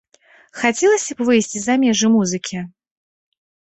Хацелася 0.61 1.11
б 1.21 1.29
выйсці 1.29 1.57
за 1.69 1.79
межы 1.85 2.07
музыкі? 2.19 2.57